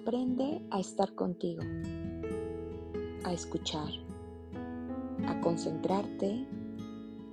[0.00, 1.62] Aprende a estar contigo,
[3.24, 3.90] a escuchar,
[5.26, 6.46] a concentrarte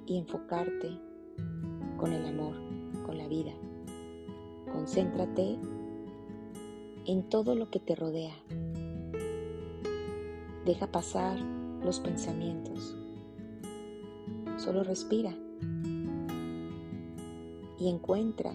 [0.08, 1.00] y enfocarte
[1.96, 2.56] con el amor,
[3.06, 3.54] con la vida.
[4.74, 5.58] Concéntrate
[7.06, 8.36] en todo lo que te rodea.
[10.66, 11.40] Deja pasar
[11.84, 12.98] los pensamientos.
[14.58, 15.34] Solo respira
[17.78, 18.54] y encuentra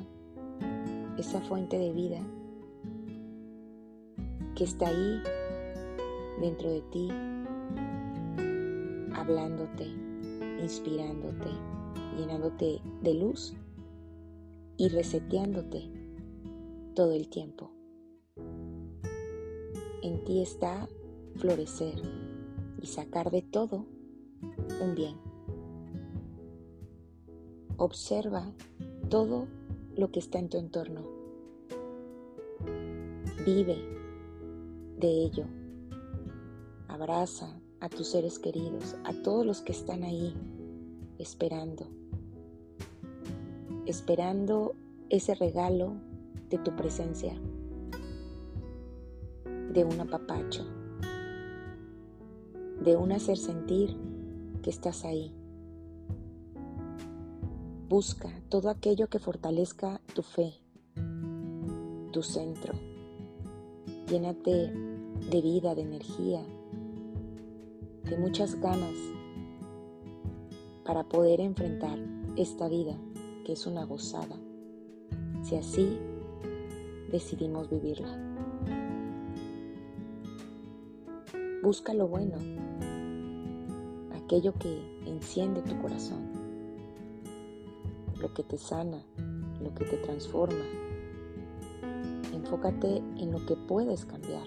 [1.17, 2.21] esa fuente de vida
[4.61, 5.23] que está ahí
[6.39, 7.09] dentro de ti,
[9.15, 9.87] hablándote,
[10.61, 11.49] inspirándote,
[12.19, 13.55] llenándote de luz
[14.77, 15.91] y reseteándote
[16.95, 17.71] todo el tiempo.
[20.03, 20.87] En ti está
[21.37, 21.95] florecer
[22.83, 23.87] y sacar de todo
[24.83, 25.17] un bien.
[27.79, 28.53] Observa
[29.09, 29.49] todo
[29.97, 31.01] lo que está en tu entorno.
[33.47, 34.00] Vive
[35.01, 35.45] de ello.
[36.89, 40.35] Abraza a tus seres queridos, a todos los que están ahí
[41.19, 41.87] esperando.
[43.87, 44.75] Esperando
[45.09, 45.95] ese regalo
[46.49, 47.35] de tu presencia,
[49.73, 50.65] de un apapacho,
[52.85, 53.97] de un hacer sentir
[54.63, 55.35] que estás ahí
[57.91, 60.53] Busca todo aquello que fortalezca tu fe,
[62.13, 62.90] tu centro.
[64.11, 64.73] Llénate
[65.31, 66.43] de vida, de energía,
[68.05, 68.95] de muchas ganas
[70.85, 71.99] para poder enfrentar
[72.37, 72.97] esta vida
[73.45, 74.37] que es una gozada,
[75.43, 75.97] si así
[77.13, 78.19] decidimos vivirla.
[81.63, 82.37] Busca lo bueno,
[84.13, 86.41] aquello que enciende tu corazón
[88.21, 89.03] lo que te sana,
[89.61, 90.65] lo que te transforma.
[92.51, 94.45] Enfócate en lo que puedes cambiar.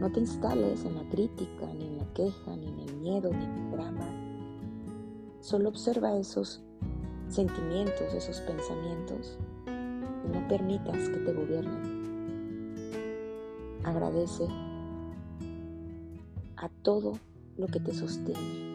[0.00, 3.44] No te instales en la crítica, ni en la queja, ni en el miedo, ni
[3.44, 4.08] en el drama.
[5.40, 6.62] Solo observa esos
[7.28, 11.82] sentimientos, esos pensamientos y no permitas que te gobiernen.
[13.84, 14.48] Agradece
[16.56, 17.18] a todo
[17.58, 18.74] lo que te sostiene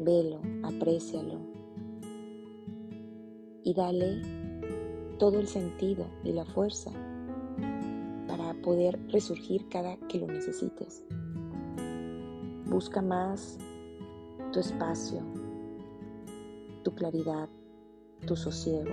[0.00, 1.38] velo, aprécialo
[3.62, 4.37] y dale
[5.18, 6.90] todo el sentido y la fuerza
[8.26, 11.04] para poder resurgir cada que lo necesites.
[12.66, 13.58] Busca más
[14.52, 15.20] tu espacio,
[16.82, 17.48] tu claridad,
[18.26, 18.90] tu sosiego,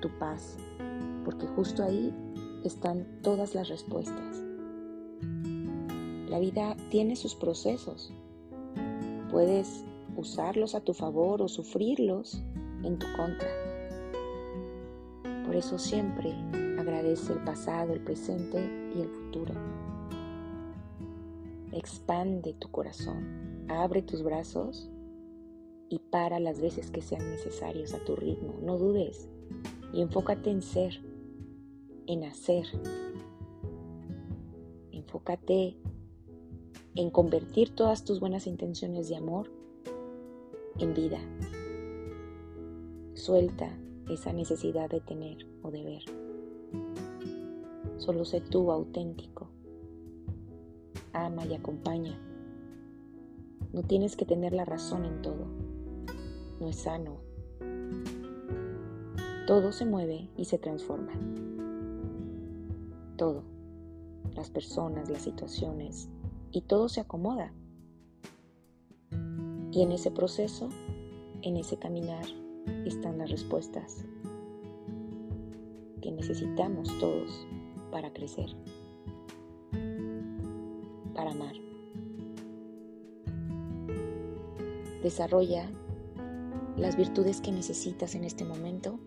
[0.00, 0.58] tu paz,
[1.24, 2.14] porque justo ahí
[2.64, 4.42] están todas las respuestas.
[6.28, 8.12] La vida tiene sus procesos
[9.30, 9.84] Puedes
[10.16, 12.42] usarlos a tu favor o sufrirlos
[12.84, 13.48] en tu contra.
[15.46, 16.34] Por eso siempre
[16.76, 18.58] agradece el pasado, el presente
[18.96, 19.54] y el futuro.
[21.70, 24.90] Expande tu corazón, abre tus brazos
[25.88, 28.58] y para las veces que sean necesarios a tu ritmo.
[28.60, 29.28] No dudes
[29.92, 31.00] y enfócate en ser,
[32.08, 32.66] en hacer.
[34.90, 35.76] Enfócate
[36.96, 39.52] en convertir todas tus buenas intenciones de amor
[40.78, 41.20] en vida.
[43.14, 43.70] Suelta
[44.08, 46.02] esa necesidad de tener o de ver.
[47.98, 49.48] Solo sé tú auténtico.
[51.12, 52.18] Ama y acompaña.
[53.72, 55.46] No tienes que tener la razón en todo.
[56.60, 57.16] No es sano.
[59.46, 61.12] Todo se mueve y se transforma.
[63.16, 63.42] Todo.
[64.34, 66.08] Las personas, las situaciones,
[66.52, 67.52] y todo se acomoda.
[69.72, 70.68] Y en ese proceso,
[71.42, 72.24] en ese caminar,
[72.84, 74.04] están las respuestas
[76.02, 77.46] que necesitamos todos
[77.90, 78.50] para crecer,
[81.14, 81.54] para amar.
[85.02, 85.68] Desarrolla
[86.76, 88.98] las virtudes que necesitas en este momento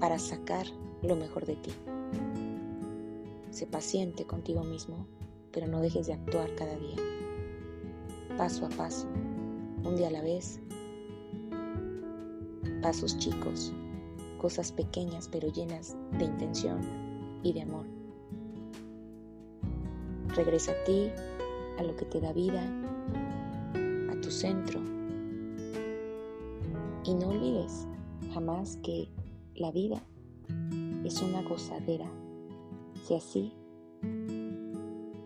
[0.00, 0.66] para sacar
[1.02, 1.70] lo mejor de ti.
[3.50, 5.06] Sé paciente contigo mismo,
[5.52, 6.96] pero no dejes de actuar cada día.
[8.36, 9.08] Paso a paso,
[9.84, 10.60] un día a la vez.
[12.82, 13.72] Pasos chicos,
[14.38, 16.80] cosas pequeñas pero llenas de intención
[17.42, 17.86] y de amor.
[20.34, 21.10] Regresa a ti,
[21.78, 22.62] a lo que te da vida,
[24.10, 24.80] a tu centro.
[27.04, 27.86] Y no olvides
[28.32, 29.08] jamás que
[29.54, 30.00] la vida
[31.04, 32.10] es una gozadera
[33.02, 33.52] si así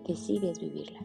[0.07, 1.01] decides vivirla.